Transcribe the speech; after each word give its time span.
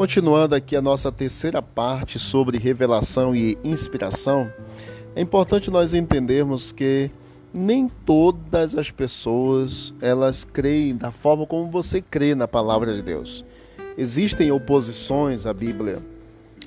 Continuando 0.00 0.54
aqui 0.54 0.74
a 0.74 0.80
nossa 0.80 1.12
terceira 1.12 1.60
parte 1.60 2.18
sobre 2.18 2.56
revelação 2.56 3.36
e 3.36 3.58
inspiração, 3.62 4.50
é 5.14 5.20
importante 5.20 5.70
nós 5.70 5.92
entendermos 5.92 6.72
que 6.72 7.10
nem 7.52 7.86
todas 7.86 8.74
as 8.74 8.90
pessoas 8.90 9.92
elas 10.00 10.42
creem 10.42 10.96
da 10.96 11.10
forma 11.10 11.44
como 11.44 11.70
você 11.70 12.00
crê 12.00 12.34
na 12.34 12.48
palavra 12.48 12.96
de 12.96 13.02
Deus. 13.02 13.44
Existem 13.98 14.50
oposições 14.50 15.44
à 15.44 15.52
Bíblia. 15.52 16.02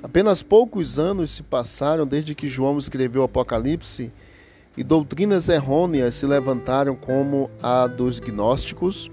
Apenas 0.00 0.40
poucos 0.40 1.00
anos 1.00 1.32
se 1.32 1.42
passaram 1.42 2.06
desde 2.06 2.36
que 2.36 2.46
João 2.46 2.78
escreveu 2.78 3.22
o 3.22 3.24
Apocalipse 3.24 4.12
e 4.76 4.84
doutrinas 4.84 5.48
errôneas 5.48 6.14
se 6.14 6.24
levantaram 6.24 6.94
como 6.94 7.50
a 7.60 7.88
dos 7.88 8.20
gnósticos, 8.20 9.10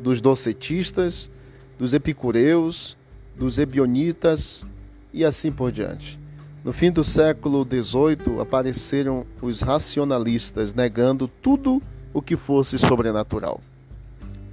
dos 0.00 0.22
docetistas, 0.22 1.30
dos 1.78 1.92
epicureus, 1.92 2.96
dos 3.40 3.58
ebionitas 3.58 4.66
e 5.14 5.24
assim 5.24 5.50
por 5.50 5.72
diante. 5.72 6.20
No 6.62 6.74
fim 6.74 6.92
do 6.92 7.02
século 7.02 7.66
XVIII 7.66 8.38
apareceram 8.38 9.24
os 9.40 9.62
racionalistas, 9.62 10.74
negando 10.74 11.26
tudo 11.26 11.82
o 12.12 12.20
que 12.20 12.36
fosse 12.36 12.78
sobrenatural. 12.78 13.58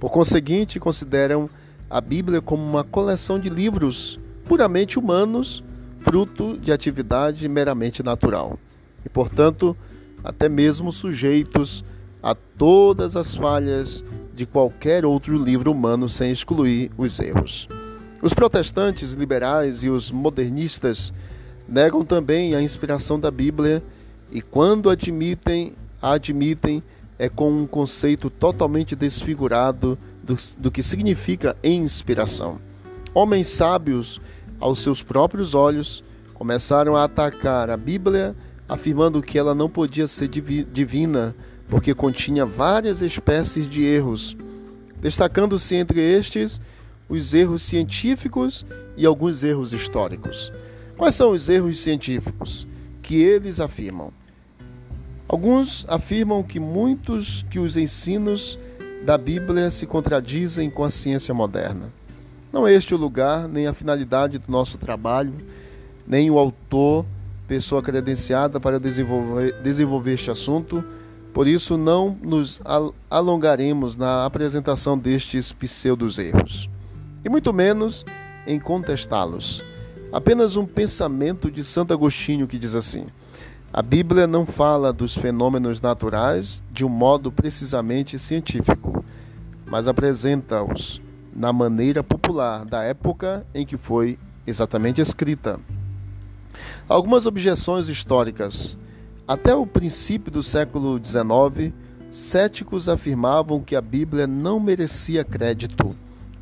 Por 0.00 0.10
conseguinte, 0.10 0.80
consideram 0.80 1.50
a 1.90 2.00
Bíblia 2.00 2.40
como 2.40 2.62
uma 2.62 2.82
coleção 2.82 3.38
de 3.38 3.50
livros 3.50 4.18
puramente 4.46 4.98
humanos, 4.98 5.62
fruto 6.00 6.56
de 6.56 6.72
atividade 6.72 7.46
meramente 7.46 8.02
natural, 8.02 8.58
e, 9.04 9.08
portanto, 9.10 9.76
até 10.24 10.48
mesmo 10.48 10.90
sujeitos 10.92 11.84
a 12.22 12.34
todas 12.34 13.16
as 13.16 13.36
falhas 13.36 14.02
de 14.34 14.46
qualquer 14.46 15.04
outro 15.04 15.36
livro 15.36 15.70
humano, 15.70 16.08
sem 16.08 16.32
excluir 16.32 16.90
os 16.96 17.20
erros. 17.20 17.68
Os 18.20 18.34
protestantes 18.34 19.12
liberais 19.12 19.84
e 19.84 19.88
os 19.88 20.10
modernistas 20.10 21.12
negam 21.68 22.04
também 22.04 22.54
a 22.54 22.60
inspiração 22.60 23.18
da 23.18 23.30
Bíblia 23.30 23.82
e, 24.30 24.42
quando 24.42 24.90
admitem, 24.90 25.74
a 26.02 26.12
admitem, 26.12 26.82
é 27.16 27.28
com 27.28 27.50
um 27.52 27.66
conceito 27.66 28.28
totalmente 28.28 28.96
desfigurado 28.96 29.96
do, 30.22 30.36
do 30.58 30.70
que 30.70 30.82
significa 30.82 31.56
inspiração. 31.62 32.60
Homens 33.14 33.46
sábios, 33.48 34.20
aos 34.58 34.80
seus 34.80 35.00
próprios 35.00 35.54
olhos, 35.54 36.02
começaram 36.34 36.96
a 36.96 37.04
atacar 37.04 37.70
a 37.70 37.76
Bíblia, 37.76 38.34
afirmando 38.68 39.22
que 39.22 39.38
ela 39.38 39.54
não 39.54 39.68
podia 39.68 40.08
ser 40.08 40.28
divina, 40.28 41.34
porque 41.68 41.94
continha 41.94 42.44
várias 42.44 43.00
espécies 43.00 43.68
de 43.68 43.84
erros, 43.84 44.36
destacando-se 45.00 45.76
entre 45.76 46.00
estes 46.00 46.60
os 47.08 47.32
erros 47.32 47.62
científicos 47.62 48.66
e 48.96 49.06
alguns 49.06 49.42
erros 49.42 49.72
históricos. 49.72 50.52
Quais 50.96 51.14
são 51.14 51.30
os 51.30 51.48
erros 51.48 51.78
científicos 51.78 52.66
que 53.00 53.22
eles 53.22 53.60
afirmam? 53.60 54.12
Alguns 55.26 55.86
afirmam 55.88 56.42
que 56.42 56.60
muitos 56.60 57.44
que 57.50 57.58
os 57.58 57.76
ensinos 57.76 58.58
da 59.04 59.16
Bíblia 59.16 59.70
se 59.70 59.86
contradizem 59.86 60.68
com 60.68 60.84
a 60.84 60.90
ciência 60.90 61.32
moderna. 61.32 61.92
Não 62.52 62.66
é 62.66 62.74
este 62.74 62.94
o 62.94 62.98
lugar, 62.98 63.46
nem 63.46 63.66
a 63.66 63.74
finalidade 63.74 64.38
do 64.38 64.50
nosso 64.50 64.78
trabalho, 64.78 65.34
nem 66.06 66.30
o 66.30 66.38
autor, 66.38 67.04
pessoa 67.46 67.82
credenciada 67.82 68.58
para 68.58 68.80
desenvolver, 68.80 69.60
desenvolver 69.62 70.14
este 70.14 70.30
assunto. 70.30 70.82
Por 71.32 71.46
isso, 71.46 71.76
não 71.76 72.18
nos 72.22 72.60
alongaremos 73.08 73.96
na 73.96 74.24
apresentação 74.24 74.98
destes 74.98 75.52
pseudos 75.52 76.18
erros 76.18 76.68
e 77.24 77.28
muito 77.28 77.52
menos 77.52 78.04
em 78.46 78.58
contestá-los. 78.58 79.64
Apenas 80.12 80.56
um 80.56 80.64
pensamento 80.64 81.50
de 81.50 81.62
Santo 81.62 81.92
Agostinho 81.92 82.46
que 82.46 82.58
diz 82.58 82.74
assim: 82.74 83.06
a 83.70 83.82
Bíblia 83.82 84.26
não 84.26 84.46
fala 84.46 84.92
dos 84.92 85.14
fenômenos 85.14 85.80
naturais 85.80 86.62
de 86.72 86.86
um 86.86 86.88
modo 86.88 87.30
precisamente 87.30 88.18
científico, 88.18 89.04
mas 89.66 89.86
apresenta-os 89.86 91.02
na 91.34 91.52
maneira 91.52 92.02
popular 92.02 92.64
da 92.64 92.82
época 92.82 93.46
em 93.54 93.66
que 93.66 93.76
foi 93.76 94.18
exatamente 94.46 95.02
escrita. 95.02 95.60
Algumas 96.88 97.26
objeções 97.26 97.90
históricas. 97.90 98.78
Até 99.26 99.54
o 99.54 99.66
princípio 99.66 100.32
do 100.32 100.42
século 100.42 100.98
XIX, 100.98 101.74
céticos 102.10 102.88
afirmavam 102.88 103.60
que 103.60 103.76
a 103.76 103.80
Bíblia 103.82 104.26
não 104.26 104.58
merecia 104.58 105.22
crédito 105.22 105.94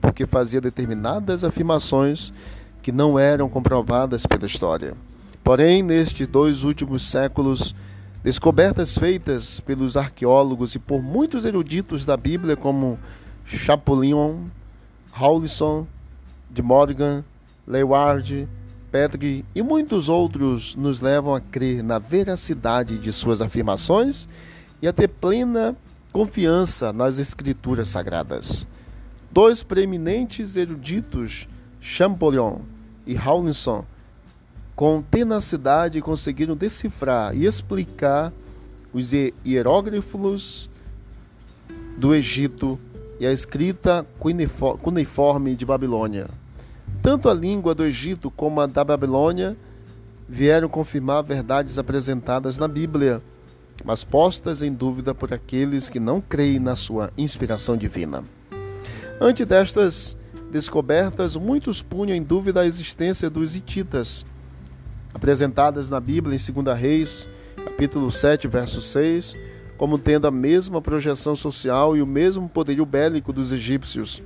porque 0.07 0.25
fazia 0.25 0.61
determinadas 0.61 1.43
afirmações 1.43 2.33
que 2.81 2.93
não 2.93 3.19
eram 3.19 3.49
comprovadas 3.49 4.25
pela 4.25 4.47
história. 4.47 4.95
Porém, 5.43 5.83
nestes 5.83 6.29
dois 6.29 6.63
últimos 6.63 7.03
séculos, 7.03 7.75
descobertas 8.23 8.97
feitas 8.97 9.59
pelos 9.59 9.97
arqueólogos 9.97 10.77
e 10.77 10.79
por 10.79 11.03
muitos 11.03 11.45
eruditos 11.45 12.05
da 12.05 12.17
Bíblia, 12.17 12.57
como 12.57 13.01
Chapolin, 13.45 14.49
Rawlinson, 15.11 15.89
de 16.53 16.63
Morgan, 16.63 17.25
Leyward, 17.67 18.49
Petri 18.93 19.45
e 19.57 19.61
muitos 19.61 20.09
outros, 20.09 20.77
nos 20.77 21.01
levam 21.01 21.35
a 21.35 21.41
crer 21.41 21.83
na 21.83 21.99
veracidade 21.99 22.97
de 22.97 23.13
suas 23.13 23.41
afirmações 23.41 24.29
e 24.81 24.87
a 24.87 24.93
ter 24.93 25.09
plena 25.09 25.75
confiança 26.13 26.93
nas 26.93 27.19
Escrituras 27.19 27.89
Sagradas. 27.89 28.65
Dois 29.37 29.63
preeminentes 29.63 30.57
eruditos, 30.57 31.47
Champollion 31.79 32.61
e 33.07 33.13
Rawlinson, 33.15 33.85
com 34.75 35.03
tenacidade 35.03 36.01
conseguiram 36.01 36.57
decifrar 36.57 37.37
e 37.37 37.45
explicar 37.45 38.33
os 38.95 39.11
hieróglifos 39.45 40.71
do 41.99 42.15
Egito 42.15 42.81
e 43.21 43.27
a 43.27 43.31
escrita 43.31 44.07
cuneiforme 44.83 45.55
de 45.55 45.67
Babilônia. 45.67 46.29
Tanto 47.03 47.29
a 47.29 47.35
língua 47.35 47.75
do 47.75 47.85
Egito 47.85 48.31
como 48.31 48.63
a 48.63 48.67
da 48.67 48.83
Babilônia 48.83 49.55
vieram 50.27 50.71
confirmar 50.71 51.23
verdades 51.23 51.77
apresentadas 51.77 52.57
na 52.57 52.67
Bíblia, 52.67 53.21
mas 53.85 54.03
postas 54.03 54.63
em 54.63 54.73
dúvida 54.73 55.15
por 55.15 55.35
aqueles 55.35 55.91
que 55.91 56.01
não 56.01 56.23
creem 56.23 56.59
na 56.59 56.75
sua 56.75 57.13
inspiração 57.19 57.77
divina. 57.77 58.25
Ante 59.21 59.47
destas 59.47 60.15
descobertas, 60.51 61.37
muitos 61.37 61.83
punham 61.83 62.15
em 62.15 62.23
dúvida 62.23 62.61
a 62.61 62.67
existência 62.67 63.31
dos 63.31 63.57
hititas, 63.57 64.27
apresentadas 65.15 65.89
na 65.89 65.99
Bíblia 65.99 66.37
em 66.37 66.53
2 66.53 66.79
Reis, 66.79 67.29
capítulo 67.65 68.11
7, 68.11 68.47
verso 68.47 68.83
6, 68.83 69.35
como 69.79 69.99
tendo 69.99 70.27
a 70.27 70.31
mesma 70.31 70.83
projeção 70.83 71.35
social 71.35 71.97
e 71.97 72.03
o 72.03 72.07
mesmo 72.07 72.47
poderio 72.47 72.85
bélico 72.85 73.33
dos 73.33 73.53
egípcios. 73.53 74.23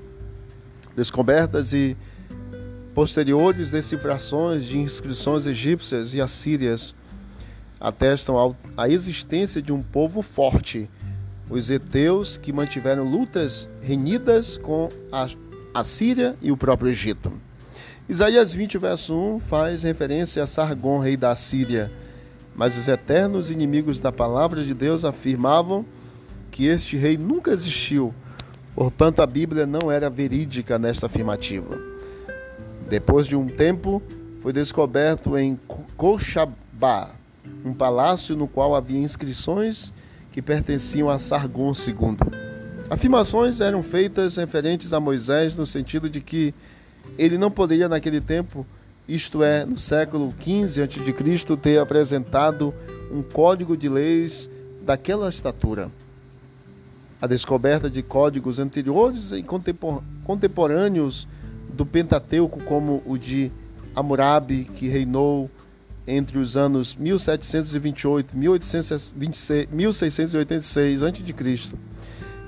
Descobertas 0.97 1.73
e 1.73 1.97
posteriores 2.93 3.71
decifrações 3.71 4.65
de 4.65 4.77
inscrições 4.77 5.47
egípcias 5.47 6.15
e 6.15 6.21
assírias 6.21 6.97
atestam 7.81 8.57
a 8.77 8.89
existência 8.89 9.63
de 9.63 9.73
um 9.73 9.83
povo 9.83 10.21
forte 10.21 10.91
os 11.51 11.71
heteus 11.71 12.37
que 12.37 12.53
mantiveram 12.53 13.05
lutas 13.05 13.69
renhidas 13.83 14.57
com 14.57 14.89
a, 15.11 15.29
a 15.75 15.85
Síria 15.85 16.37
e 16.41 16.53
o 16.53 16.57
próprio 16.57 16.91
Egito. 16.91 17.33
Isaías 18.09 18.55
20, 18.55 18.79
verso 18.79 19.15
1 19.15 19.41
faz 19.41 19.83
referência 19.83 20.43
a 20.43 20.47
Sargon, 20.47 21.01
rei 21.01 21.17
da 21.17 21.35
Síria, 21.35 21.93
mas 22.55 22.77
os 22.77 22.89
eternos 22.89 23.51
inimigos 23.51 23.99
da 23.99 24.13
palavra 24.13 24.65
de 24.65 24.75
Deus 24.75 25.05
afirmavam 25.05 25.85
que 26.51 26.67
este 26.67 26.97
rei 26.97 27.17
nunca 27.17 27.51
existiu, 27.51 28.15
portanto 28.75 29.21
a 29.21 29.27
Bíblia 29.27 29.67
não 29.67 29.91
era 29.91 30.09
verídica 30.09 30.79
nesta 30.79 31.07
afirmativa. 31.07 31.79
Depois 32.89 33.27
de 33.27 33.37
um 33.37 33.47
tempo, 33.47 34.03
foi 34.41 34.53
descoberto 34.53 35.37
em 35.37 35.59
Cochabá, 35.97 37.11
um 37.65 37.73
palácio 37.73 38.37
no 38.37 38.49
qual 38.49 38.75
havia 38.75 38.99
inscrições 38.99 39.93
que 40.33 40.41
pertenciam 40.41 41.09
a 41.09 41.19
Sargon 41.19 41.73
II. 41.73 42.17
Afirmações 42.89 43.61
eram 43.61 43.83
feitas 43.83 44.37
referentes 44.37 44.93
a 44.93 45.01
Moisés 45.01 45.57
no 45.57 45.67
sentido 45.67 46.09
de 46.09 46.21
que 46.21 46.55
ele 47.17 47.39
não 47.39 47.51
poderia 47.51 47.89
naquele 47.89 48.21
tempo, 48.21 48.67
isto 49.09 49.43
é, 49.43 49.65
no 49.65 49.79
século 49.79 50.33
XV 50.41 50.83
a.C., 50.83 51.57
ter 51.57 51.79
apresentado 51.79 52.75
um 53.13 53.23
código 53.23 53.77
de 53.77 53.89
leis 53.89 54.51
daquela 54.83 55.29
estatura. 55.29 55.91
A 57.21 57.27
descoberta 57.27 57.91
de 57.91 58.03
códigos 58.03 58.59
anteriores 58.59 59.31
e 59.33 59.45
contemporâneos 60.25 61.29
do 61.73 61.85
Pentateuco, 61.85 62.63
como 62.65 63.03
o 63.05 63.19
de 63.19 63.53
Hammurabi, 63.95 64.65
que 64.65 64.89
reinou 64.89 65.51
entre 66.07 66.39
os 66.39 66.57
anos 66.57 66.95
1728 66.95 68.35
e 68.35 68.39
1686 68.39 71.03
a.C. 71.03 71.73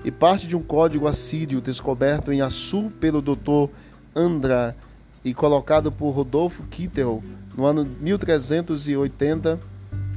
e 0.04 0.10
parte 0.10 0.46
de 0.46 0.56
um 0.56 0.62
código 0.62 1.06
assírio 1.06 1.60
descoberto 1.60 2.32
em 2.32 2.40
Assur 2.40 2.90
pelo 2.92 3.22
Dr. 3.22 3.68
Andra 4.14 4.76
e 5.24 5.32
colocado 5.32 5.92
por 5.92 6.10
Rodolfo 6.10 6.64
Kittel 6.64 7.22
no 7.56 7.64
ano 7.66 7.86
1380 8.00 9.60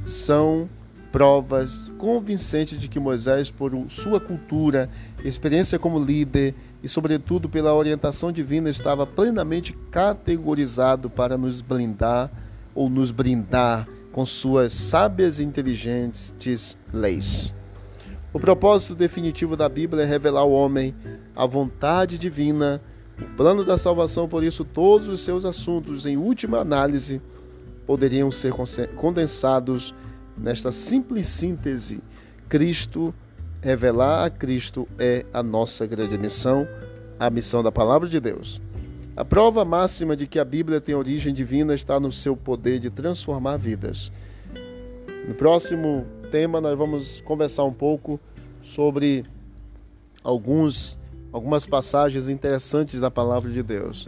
são 0.04 0.68
provas 1.12 1.90
convincentes 1.96 2.78
de 2.78 2.88
que 2.88 3.00
Moisés, 3.00 3.50
por 3.50 3.72
sua 3.88 4.20
cultura, 4.20 4.90
experiência 5.24 5.78
como 5.78 6.02
líder 6.02 6.54
e, 6.82 6.88
sobretudo, 6.88 7.48
pela 7.48 7.74
orientação 7.74 8.30
divina, 8.30 8.68
estava 8.68 9.06
plenamente 9.06 9.72
categorizado 9.90 11.08
para 11.08 11.38
nos 11.38 11.62
blindar 11.62 12.30
ou 12.76 12.88
nos 12.88 13.10
brindar 13.10 13.88
com 14.12 14.24
suas 14.24 14.72
sábias 14.72 15.40
e 15.40 15.44
inteligentes 15.44 16.76
leis. 16.92 17.52
O 18.32 18.38
propósito 18.38 18.94
definitivo 18.94 19.56
da 19.56 19.68
Bíblia 19.68 20.02
é 20.02 20.06
revelar 20.06 20.42
ao 20.42 20.52
homem 20.52 20.94
a 21.34 21.46
vontade 21.46 22.18
divina, 22.18 22.82
o 23.18 23.24
plano 23.36 23.64
da 23.64 23.78
salvação, 23.78 24.28
por 24.28 24.44
isso, 24.44 24.64
todos 24.64 25.08
os 25.08 25.20
seus 25.20 25.44
assuntos, 25.46 26.04
em 26.04 26.18
última 26.18 26.58
análise, 26.58 27.20
poderiam 27.86 28.30
ser 28.30 28.52
condensados 28.94 29.94
nesta 30.36 30.70
simples 30.70 31.26
síntese: 31.26 32.02
Cristo, 32.48 33.14
revelar 33.62 34.24
a 34.24 34.30
Cristo 34.30 34.86
é 34.98 35.24
a 35.32 35.42
nossa 35.42 35.86
grande 35.86 36.18
missão, 36.18 36.68
a 37.18 37.30
missão 37.30 37.62
da 37.62 37.72
palavra 37.72 38.08
de 38.08 38.20
Deus. 38.20 38.60
A 39.16 39.24
prova 39.24 39.64
máxima 39.64 40.14
de 40.14 40.26
que 40.26 40.38
a 40.38 40.44
Bíblia 40.44 40.78
tem 40.78 40.94
origem 40.94 41.32
divina 41.32 41.74
está 41.74 41.98
no 41.98 42.12
seu 42.12 42.36
poder 42.36 42.78
de 42.78 42.90
transformar 42.90 43.56
vidas. 43.56 44.12
No 45.26 45.34
próximo 45.34 46.06
tema, 46.30 46.60
nós 46.60 46.76
vamos 46.76 47.22
conversar 47.22 47.64
um 47.64 47.72
pouco 47.72 48.20
sobre 48.60 49.24
alguns, 50.22 50.98
algumas 51.32 51.64
passagens 51.64 52.28
interessantes 52.28 53.00
da 53.00 53.10
palavra 53.10 53.50
de 53.50 53.62
Deus. 53.62 54.06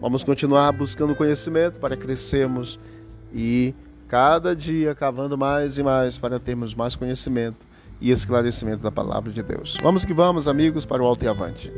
Vamos 0.00 0.24
continuar 0.24 0.72
buscando 0.72 1.14
conhecimento 1.14 1.78
para 1.78 1.94
crescermos 1.94 2.78
e 3.34 3.74
cada 4.08 4.56
dia 4.56 4.94
cavando 4.94 5.36
mais 5.36 5.76
e 5.76 5.82
mais 5.82 6.16
para 6.16 6.38
termos 6.38 6.74
mais 6.74 6.96
conhecimento 6.96 7.66
e 8.00 8.10
esclarecimento 8.10 8.82
da 8.82 8.90
palavra 8.90 9.30
de 9.30 9.42
Deus. 9.42 9.76
Vamos 9.82 10.02
que 10.02 10.14
vamos, 10.14 10.48
amigos, 10.48 10.86
para 10.86 11.02
o 11.02 11.06
alto 11.06 11.24
e 11.24 11.28
avante. 11.28 11.70